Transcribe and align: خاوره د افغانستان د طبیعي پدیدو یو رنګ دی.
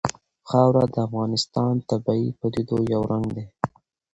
خاوره 0.49 0.83
د 0.93 0.95
افغانستان 1.07 1.73
د 1.79 1.83
طبیعي 1.89 2.29
پدیدو 2.39 2.77
یو 2.93 3.01
رنګ 3.11 3.27
دی. 3.35 3.45